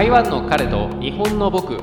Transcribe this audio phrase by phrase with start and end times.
[0.00, 1.76] 台湾の彼と日本の僕。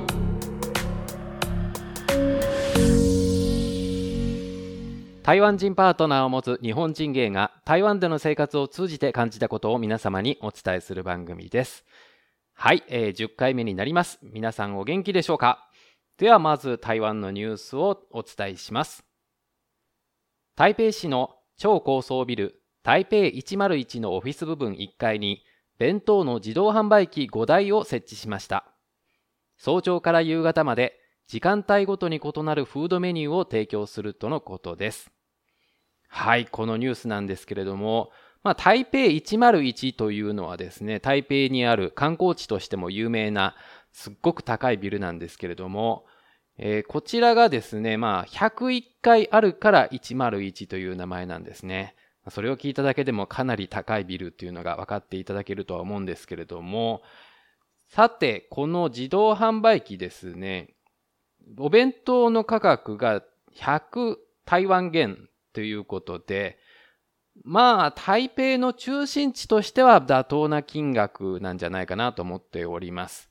[5.21, 11.85] 台湾人パートナーを持つ日本人芸が台湾での生活を通じて感じたことを皆様にお伝えする番組です。
[12.55, 14.17] はい、えー、10回目になります。
[14.23, 15.69] 皆さんお元気でしょうか？
[16.17, 19.05] ではまず台湾のニュースをお伝えします。
[20.55, 25.43] 台北市の超高層ビル台北101のオフィス部分1階に
[25.77, 28.65] 弁当の自動販売機5台を設置しました。
[29.57, 35.11] 早朝から夕方まで時間帯ごとに異なるフードメニューを提供するとのことです。
[36.07, 38.11] はい、このニュースなんですけれども、
[38.43, 43.55] まあ、台北101というのはですね、台北にある観光地としても有名な
[43.91, 46.05] すっごく高いビルなんですけれども、
[46.57, 51.95] えー、こちらがですね、まあ、101階あるから101という名前なんですね。
[52.29, 57.01] それを聞いただけでもかなり高いビルっていうのが分かっていただけるとは思うんですけれども、
[57.89, 60.73] さて、この自動販売機ですね、
[61.57, 63.23] お弁当の価格が
[63.55, 66.59] 100台湾元ということで、
[67.43, 73.29] まあ、台北の中心地としては妥当な金額なんじゃないかなと思っております。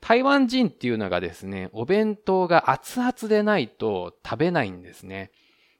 [0.00, 5.30] 台湾人っていうのがですね、お弁当が熱々でないと食べないんですね。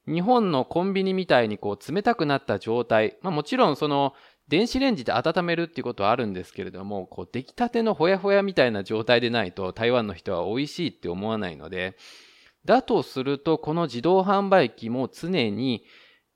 [0.07, 4.15] 日本のコンビニみたいにこう冷たくなった状態、まあもちろんその
[4.49, 11.97] 電子レンジで温めるっていうことはあるんですけれども、こう出来たてのほやほやみたいな状態でないと台湾の人は美味しいって思わないので、
[12.65, 15.85] だとするとこの自動販売機も常に、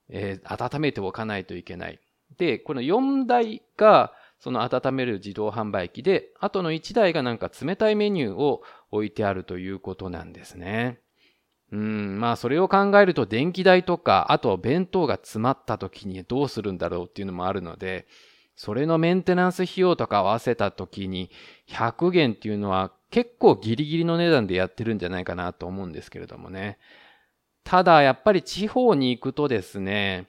[0.08, 2.00] えー、温めておかないといけない。
[2.38, 11.00] で、この4台がその温める自動販売機で、あとの1台がなんか冷たいメニューを置いてあるということなんですね。
[11.70, 18.06] うん、まあそれを考えると電気代とか、あと弁当が詰まった時にどうするんだろうっていうのもあるので、
[18.56, 21.30] それのメンテナンス費用とか合わせた時に
[21.68, 26.78] 100元っていうのは結構ギリギリの値段でやってるんじゃないかなと思うんですけれどもね。
[27.64, 30.26] ただやっぱり地方に行くとですね、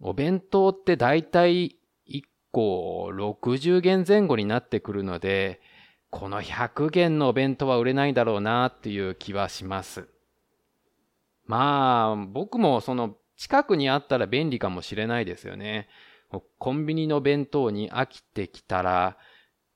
[0.00, 1.76] お弁当って大体
[2.08, 2.22] 1
[2.52, 5.60] 個60元前後になってくるので、
[6.08, 10.08] この100元のお弁当は売れないだろうなっていう気はします。
[11.50, 15.88] まあ、僕もその近くにあったら便利かもしれないですよね。
[16.58, 19.16] コンビニの弁当に飽きてきたら、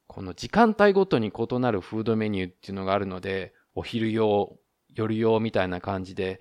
[0.06, 4.56] この時間帯ごとに異なるフードメニューっていうのがあるので、お昼用、
[4.94, 6.40] 夜用みたいな感じで、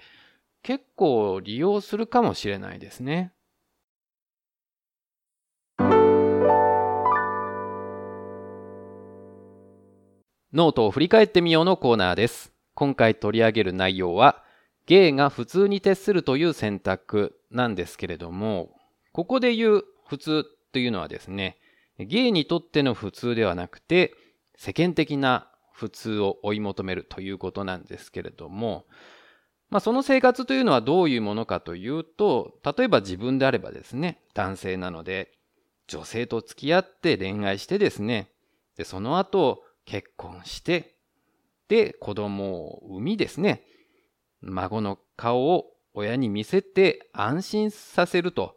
[0.61, 3.33] 結構利用するかもしれないですね。
[10.53, 12.53] ノートを振り返ってみようのコーナーです。
[12.75, 14.42] 今回取り上げる内容は、
[14.85, 18.75] 芸が普通に徹するという選択なんですけれども、
[19.11, 21.57] ここで言う普通というのはですね、
[21.99, 24.13] 芸にとっての普通ではなくて、
[24.57, 28.85] 世間的な普通を追い求めるということなんですけれども、
[29.69, 35.31] まあ、その生活というのはどういうものかというと、例えば自分であればですね、男性なので、
[35.87, 38.29] 女性と付き合って恋愛してですね、
[38.77, 40.95] でその後結婚して、
[41.69, 43.63] で子供を産みですね、
[44.43, 48.55] 孫の顔を親に見せて安心させると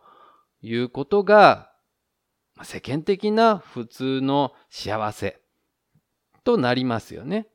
[0.61, 1.71] いうことが
[2.63, 5.41] 世間的な普通の幸せ
[6.45, 7.49] となりますよね。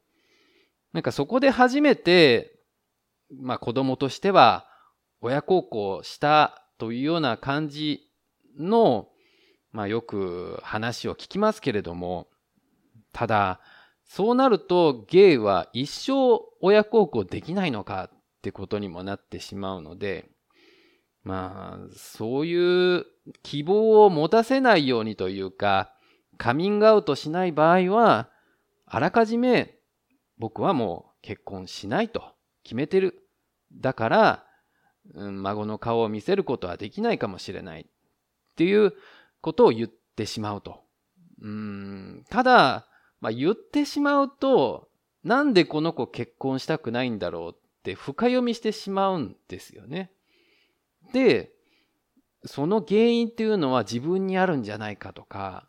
[0.93, 2.59] なんかそこで初めて、
[3.39, 4.67] まあ子供としては
[5.21, 8.11] 親孝行したというような感じ
[8.59, 9.07] の、
[9.71, 12.27] まあよく話を聞きますけれども、
[13.13, 13.59] ただ、
[14.05, 18.09] そうなるとゲイは一生親孝行できないのか
[18.41, 20.27] ってことにもなってしまうので、
[21.23, 23.05] まあ、そういう
[23.43, 25.93] 希望を持たせないようにというか、
[26.37, 28.29] カミングアウトしない場合は、
[28.87, 29.77] あらかじめ
[30.39, 32.23] 僕はもう結婚しないと
[32.63, 33.27] 決めてる。
[33.71, 34.45] だから、
[35.13, 37.85] うん、孫の顔を見せることはできないかもしれないっ
[38.55, 38.93] ていう
[39.41, 40.81] ことを言ってしまうと。
[41.41, 42.87] うん、ただ、
[43.19, 44.89] まあ、言ってしまうと、
[45.23, 50.11] なんでこの子結婚したくないんだろうって深読みしてしまうんですよね。
[51.13, 51.51] で、
[52.45, 55.67] その原因っていうのは自分にあるんじゃないかとか、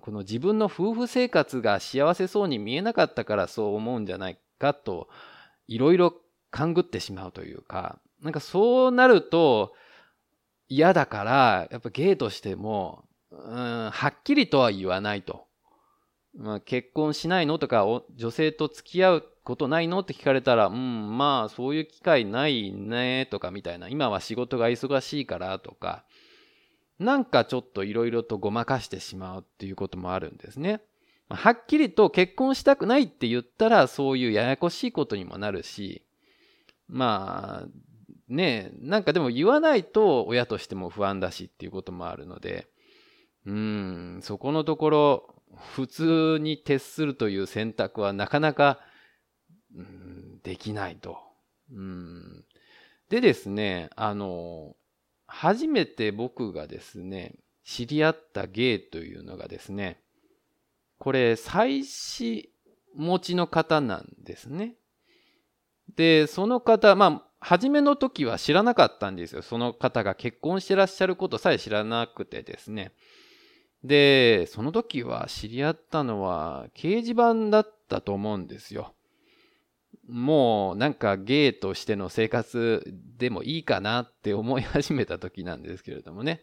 [0.00, 5.08] この自分の夫婦生活が幸せそうに見えなかったからそう思うんじゃないかと、
[5.66, 6.14] いろいろ
[6.50, 9.72] 勘ぐってしまうというか、なんかそうなると
[10.68, 15.46] 嫌だから、やっぱゲイとしても、うん、はっきりとは言わないと。
[16.36, 17.84] まあ、結婚しないのとか、
[18.14, 20.00] 女性と付き合うことないの？
[20.00, 23.88] って聞かれたら、うん、まあ、そういう機会ないね、とかみたいな。
[23.88, 26.04] 今は仕事が忙しいからとか、
[27.00, 30.82] なんかちょっといろいろとごまかしてしまうっていうこともあるんですね。
[31.28, 36.04] はっきりと結婚したくないって言ったら、そういうややこしいことにもなるし、
[36.88, 37.68] まあ、
[38.28, 42.68] ねなんかでも言わないと親としても不安だしっていうこともあるので、
[43.46, 45.34] うん、そこのところ、
[45.74, 48.78] 普通に徹するという選択はなかなか、
[49.76, 51.18] うん、できないと。
[51.72, 52.44] うん、
[53.08, 54.76] でですね、あの、
[55.26, 57.34] 初めて僕がですね、
[57.64, 60.00] 知り合った芸というのがですね、
[60.98, 62.52] これ、妻子
[62.94, 64.74] 持ちの方なんですね。
[65.96, 69.42] で、その方、まあ、初めの時は知らなかったんですよ。
[69.42, 72.92] その方が結婚してらっしゃることさえ知らなくてですね。
[73.82, 78.94] で、その時は知り合ったのは掲示板だったと思うんですよ。
[80.10, 82.84] もうなんかゲイとしての生活
[83.16, 86.42] でもいいかなって思い始めた時なんですけれどもね。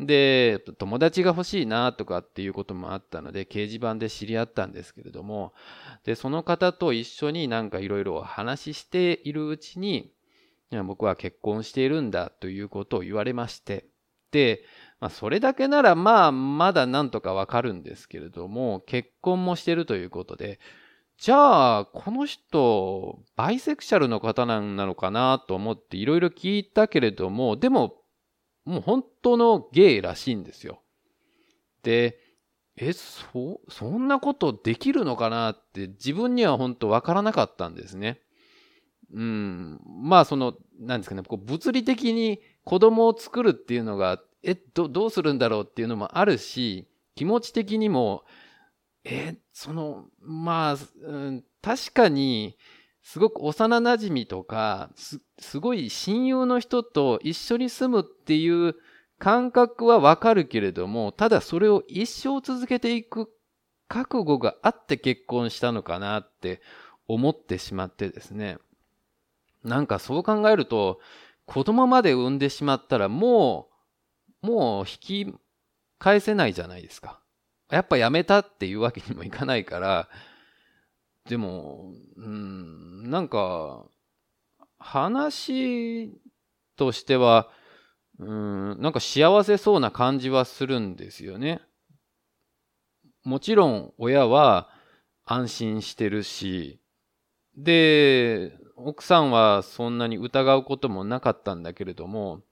[0.00, 5.52] で、友達が欲しいなとかっていうこともあったので、掲示板で知り合ったんですけれども、
[6.04, 10.12] で、その方と一緒になんかいろいろ話しているうちに、
[10.86, 13.86] 僕は結婚しているんだということを言われまして、
[14.30, 14.64] で、
[14.98, 20.58] まあ、それだけならまあ、まだなんとかわかるんですけれども、結婚もしてるということで、
[21.22, 27.94] じゃあ、この人、バイセクシャルの方なのかなと思っていろいろ聞いたけれども、でも、
[28.64, 30.82] もう本当のゲイらしいんですよ。
[31.84, 32.18] で、
[32.76, 38.20] え、そ、そんなことできるのかなって自分には本当わからなかったんですね。
[39.14, 39.80] うん。
[39.86, 48.24] まあ、その、なんですかね、こう物理的に子供を作るっていうのが、え、ど、どうするんだろうっていうのもあるし、気持ち的にも、
[49.04, 50.76] え、その、まあ、
[51.06, 52.56] うん、確かに、
[53.02, 58.76] すごく幼馴染とかす、すごい親友の人と一緒に住むっていう
[59.18, 63.28] 感覚はわかるけれども、ただそれを一生続けていく
[63.88, 66.62] 覚悟があって結婚したのかなって
[67.08, 68.58] 思ってしまってですね。
[69.64, 71.00] なんかそう考えると、
[71.44, 73.68] 子供まで産んでしまったらも
[74.42, 75.34] う、もう引き
[75.98, 77.21] 返せないじゃないですか。
[77.72, 80.08] やっぱやめたっていうわけにもいかないから、
[81.28, 83.86] でも、うん、なんか、
[84.78, 86.20] 話
[86.76, 87.48] としては、
[88.18, 91.60] うん、なんか幸せそうな感じはするんですよね。
[93.24, 94.68] もちろん親は
[95.24, 96.80] 安心してるし、
[97.56, 102.42] で、奥さんはそんなに疑うこともなかったんだけれども、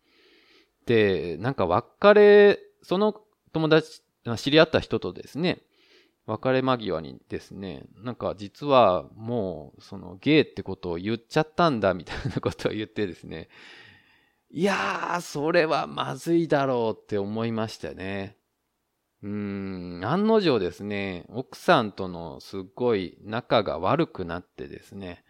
[0.86, 3.20] で、なんか別れ、その
[3.52, 4.02] 友達、
[4.36, 5.62] 知り合った人とですね、
[6.26, 13.48] 別れ間際にですね、なんか実はもうそのゲイってことを言っちゃったんだみたいなことを言ってですね、
[14.50, 18.36] いやー、それはまずいだろうって思いましたね。
[19.22, 19.30] うー
[20.00, 25.24] ん、案の定ですね、奥さんとのすっごい仲が悪くなってですね、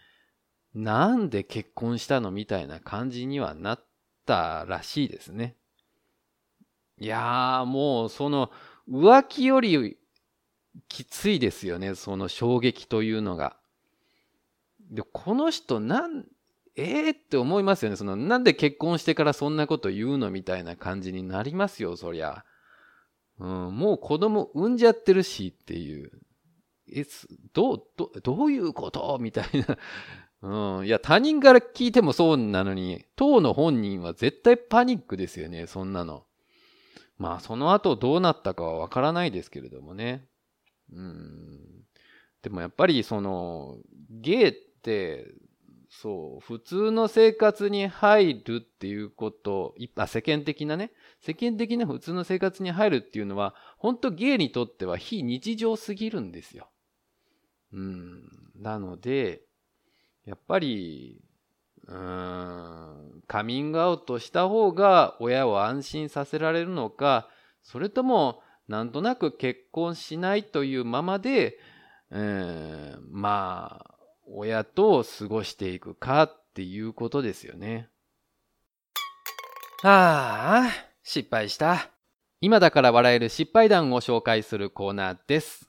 [0.75, 3.84] なんで結婚したのみたいな感じにはなっ
[4.26, 5.56] たらしいですね。
[6.98, 8.50] いやー、もうその
[8.88, 9.99] 浮気より
[10.88, 13.56] きついですよね、その衝撃というのが。
[14.91, 16.25] で、この人なん、
[16.77, 17.97] ええー、って思いますよね。
[17.97, 22.44] その、なんで結婚してからそんなこと言うのみたいな感じになりますよ、そりゃ。
[23.38, 26.11] うん、もう子供産んじゃってるしっていう。
[26.93, 27.04] え、
[27.52, 29.78] どう、どどういうことみたいな。
[30.78, 30.87] うん。
[30.87, 36.26] いや、他人から聞いてもそうなのに、当の本人は絶対パニックですよね、そんなの。
[37.21, 40.27] まあ、その後どうなったかはわからないですけれどもね。
[40.91, 41.85] うん。
[42.41, 43.77] でもやっぱりその、
[44.11, 45.27] ゲイって、
[45.91, 56.71] そう、普通の生活に入るっていうこと、あ世間的なね、世間的な普通の生活に入るっていうのは、本当ゲイにとっては非日常すぎるんですよ。
[57.75, 58.23] うん。
[58.57, 59.43] なので、
[60.25, 61.21] やっぱり、
[61.90, 67.28] うん、カミングアウトした方が親を安心させられるのか、
[67.62, 71.59] それともなんとなく結婚しないというままで、
[72.12, 73.94] えー、まあ、
[74.26, 77.88] 親と過ごしていくかっていうことですよね。
[79.82, 80.70] ああ、
[81.02, 81.90] 失敗した。
[82.40, 85.68] 今だから笑える失敗談を紹介するコーナーです。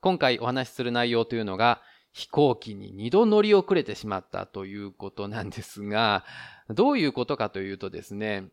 [0.00, 6.24] 今回お話しする内容というのが、飛行機に2度乗り遅れてしまったということなんですが、
[6.68, 8.48] どういうことかというとですね、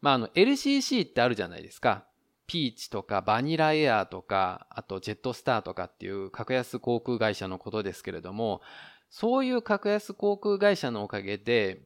[0.00, 2.04] まあ、あの、LCC ってあるじゃないですか。
[2.46, 8.62] ピーチとかバニラエアーとか、あとジェットスターとかっていう格安航空会社のことですけれども、
[9.10, 11.82] そういう格安航空会社のおかげで、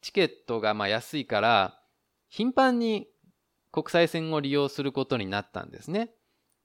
[0.00, 1.80] チケットがまあ安いから、
[2.28, 3.08] 頻繁に
[3.70, 6.10] 国際線を利用することになったんですね。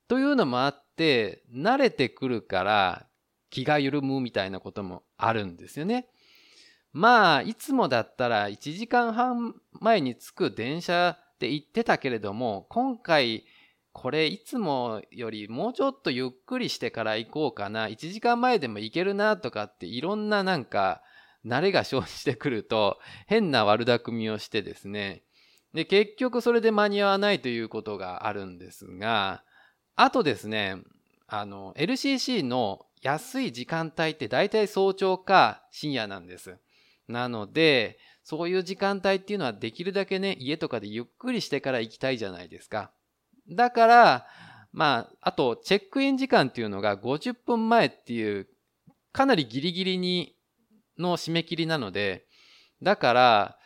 [0.07, 3.07] というのもあって、慣れてくるから
[3.53, 6.07] 気が緩むみたいなこともあるんですよね。
[6.91, 13.45] まあ、いつもだったら1時間半前に着く電車で行ってたけれども、今回、
[13.91, 21.03] これいつもよりもうちょっとゆっくりしてから行こうかな、1時間前でも行けるなとかっていろんななんか
[21.45, 25.21] 慣れが生じてくると変な悪巧みをしてですね、
[25.75, 29.43] で、結局それで間に合わないということがあるんですが、
[29.95, 30.77] あとですね、
[31.27, 36.57] あの、LCC の安い時間帯って大体早朝か深夜なんです。
[37.07, 42.91] なので、そういう時間帯っていうのはできるだけね、家とかでゆっくりしてから行きたいじゃないですか。
[43.49, 44.27] だから、
[44.71, 48.47] まあ、あと、チェックイン時間っていうのが50分前っていう、
[49.11, 50.35] かなりギリギリに、
[50.97, 52.25] の締め切りなので、
[52.81, 53.57] だから、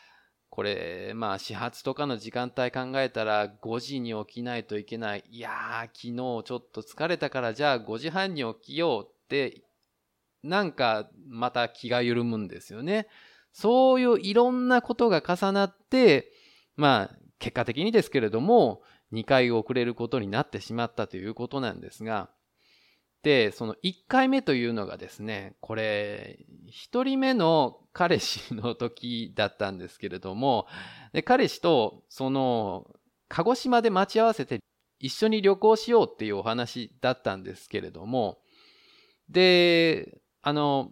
[0.50, 5.24] これ、まあ、始発とかの時間帯考えたら、5時に起きないといけない。
[5.30, 9.17] いやー、昨日ちょっと疲れたから、じゃあ5時半に起きよう、
[10.44, 13.08] なんか、また気が緩むんですよね。
[13.52, 16.32] そういういろんなことが重なって、
[16.76, 18.82] まあ、結果的にですけれども、
[19.14, 22.30] 2回遅れることになってしまったということなんですが、
[23.24, 30.68] で、その1回目というのがですね、これ、1人目の彼氏の時だったんですけれども、
[31.14, 32.86] で彼氏と、その、
[33.28, 34.60] 鹿児島で待ち合わせて
[35.00, 38.40] 一緒に旅行しようっていうお話だったんですけれども、
[39.30, 40.92] で、あの、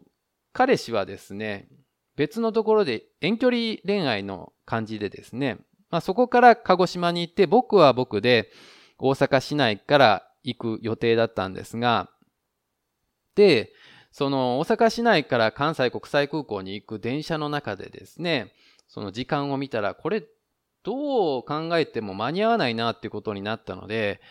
[0.53, 1.67] 彼氏はですね、
[2.15, 5.57] 別のところで遠距離恋愛の感じでですね、
[5.89, 8.49] まあ、そこから鹿児島に行って、僕は僕で
[8.97, 12.09] 大阪市内から行く予定だったんですが、
[13.35, 13.73] で、
[14.11, 18.53] その大阪市内から関西国際空港に行く電車の中でですね、
[18.87, 20.23] その時間を見たら、これ
[20.83, 24.21] どう考えても間に合わないなってことになったので、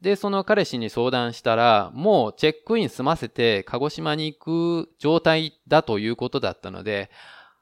[0.00, 4.38] で、その彼氏に相談したら、もうチェックイン済ませて鹿児島に行
[4.84, 7.10] く状態だということだったので、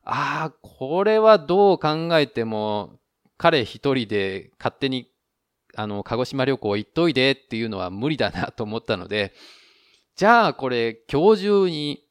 [0.02, 2.98] ああ、これはどう考えても
[3.38, 5.08] 彼一人で勝手に
[5.76, 9.32] あの、鹿児島旅行行っといでっていうのは無理だなと思ったので、
[10.16, 12.04] じゃあこれ今日中に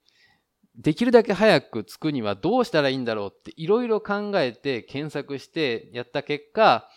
[0.76, 6.90] できるだけ早く着くにはどうしたらいいんだろうっていろいろ考えて検索してやった結果、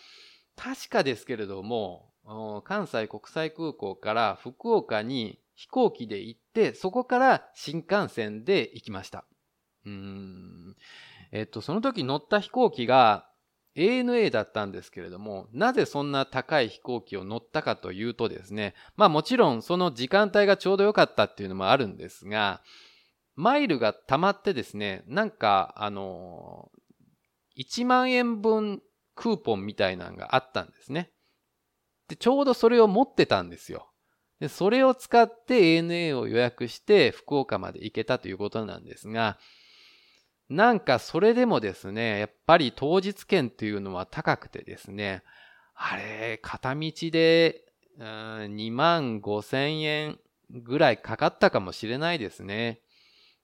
[0.55, 2.06] 確かですけれども、
[2.63, 9.25] 関西国際空港から福岡に飛行機で行って、そこから新幹線で行きました。
[9.85, 10.75] うん。
[11.31, 13.29] えっと、その時乗った飛行機が
[13.75, 22.61] ANA だったんですけれども、なぜそんな高い飛行機を乗ったかというとですね、まあもちろんその時間帯がちょうど良かったっていうのもあるんですが、
[23.35, 26.71] マイルが溜まってですね、なんか、あの、
[27.55, 28.81] 1万円分
[29.15, 31.11] クーポンみたいなのがあったんですね。
[32.07, 33.89] で、ちょうどそれを持ってたんですよ。
[34.39, 39.37] で、それを使って ANA を予約して福岡まで行けたということなんですが、
[40.49, 45.23] なんかそれでもですね、やっぱり当日券っていうのは高くてですね、
[45.75, 47.63] あれ、片道で、
[47.99, 50.19] うん、2万5千円
[50.51, 52.81] ぐらいかかったかもしれないですね。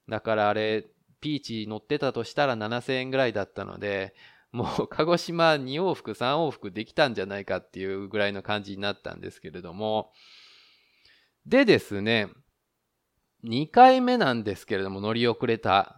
[0.07, 0.85] だからあれ、
[1.19, 4.13] ピーチ乗ってたとしたら7000円ぐらいだったので、
[4.53, 10.11] もう鹿児島2往復3往復できたんじゃないかっていうぐらいの感じになったんですけれども、
[11.47, 12.29] でですね、
[13.43, 15.97] 2回目なんですけれども乗り遅れた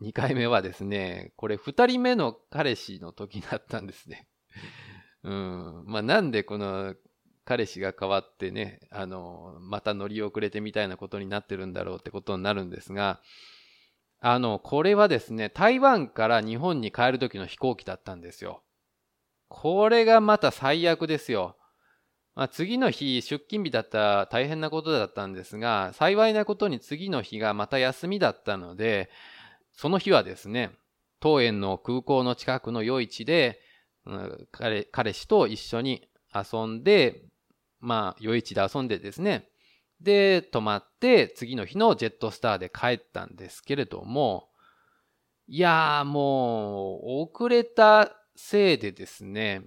[0.00, 4.28] 2回目はですね、これ2人目の彼氏の時だったんですね。
[5.24, 5.84] うん。
[5.86, 6.94] まあなんでこの
[7.44, 13.20] 彼氏が変わってね、あの、また乗り遅れてみたいなことになってるんだろうってことになるんですが、
[14.20, 18.62] あの、これはですね、台湾から日本に帰る時の飛行機だったんですよ。
[19.48, 21.56] これがまた最悪ですよ。
[22.34, 29.10] まあ、次の日、出勤日だったら大変なことだったんですが、幸いなことに次の日がまた休みだったので、
[29.72, 30.72] その日はですね、
[31.20, 33.60] 当園の空港の近くの夜市で、
[34.04, 37.24] うん、彼彼氏と一緒に遊んで、
[37.80, 39.48] まあ、夜市で遊んでですね、
[40.00, 44.50] で、泊まって、次の日のジェットスターで帰ったんですけれども、
[45.48, 49.62] いやーもう、遅れたせいでですね、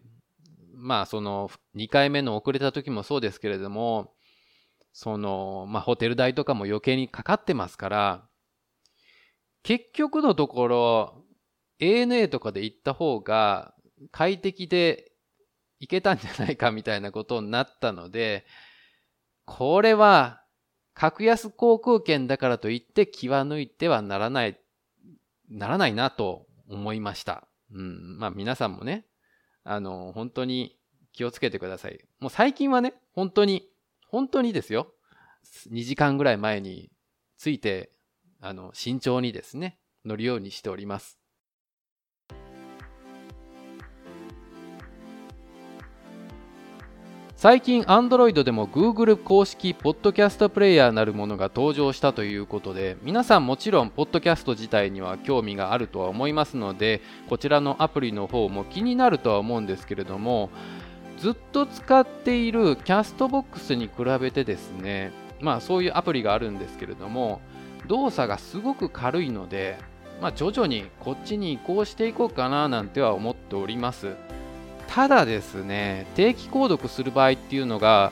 [0.75, 4.13] まあその2回目の遅れた時もそうですけれども、
[4.93, 8.27] その、まあホテル代とかも余計にかかってますから、
[9.63, 11.25] 結局のところ、
[11.79, 13.73] ANA とかで行った方が
[14.11, 15.11] 快適で
[15.79, 18.45] 行けたんじゃないかみたいなことになったので、
[19.49, 20.43] これは、
[20.93, 24.59] 格安航空券だからといって気は抜いてはならない、
[25.49, 27.47] ならないなと思いました。
[27.71, 28.17] うん。
[28.17, 29.05] まあ皆さんもね、
[29.63, 30.77] あの、本当に
[31.13, 31.99] 気をつけてください。
[32.19, 33.69] もう最近はね、本当に
[34.09, 34.93] 本当にですよ、
[35.71, 36.91] 2時間ぐらい前に
[37.37, 37.91] ついて、
[38.41, 41.19] あの、慎重にですね、乗るようにしております。
[47.41, 60.49] 最近 Android でも Google 公式ポッドキャストプレイヤーなるものが登場したということで皆さんもちろんポッドキャスト自体には興味があるとは思いますのでこちらのアプリの方も気になるとは思うんですけれども
[61.17, 67.39] ずっと使っているキャストボックスに比べてですねまあそういうアプリがあるんですけれども
[67.87, 69.77] 動作がすごく軽いので
[70.19, 74.17] まあ、徐々にこっちに移行していこうかななんては思っております。
[74.89, 78.11] ただですね、定期購読する場合っていうのが、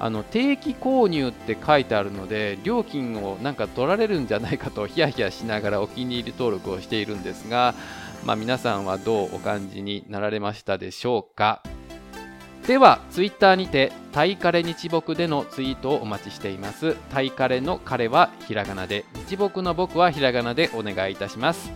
[0.00, 7.74] あの定期購入って書いてあるので、料金をなんか取られるんじゃないかとヒヤヒヤしながらお気に入り登録をしているんですが、
[8.24, 11.62] まあ、皆さんはどうお感じになられましたでしょうか。
[12.66, 16.96] では、ツイッターにて、タイカレ日木でのツイートをお待ちしています。
[17.10, 21.70] タイカレの彼はひらがなで、日木の僕はひらがなでお願いいたします。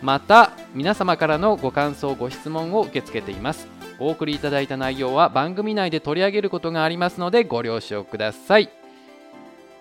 [0.00, 3.81] また、皆様からのご感想、ご質問を受け付けています。
[4.02, 8.68] お送りいただいた内容は番組内で取り上げることがありますのでご了承ください。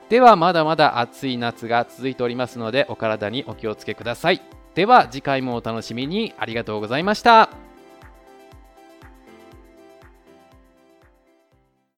[0.10, 4.42] ではまだまだ暑い夏が続いておりますのでお体にお気をつけください。
[4.76, 6.34] では次回もお楽しみに。
[6.38, 7.71] ありがとうございました。